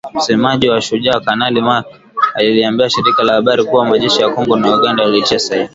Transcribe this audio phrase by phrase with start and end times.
[0.13, 2.01] Msemaji wa Shujaa, Kanali Mak Hazukay
[2.35, 5.69] aliliambia shirika la habari kuwa majeshi ya Kongo na Uganda yalitia saini.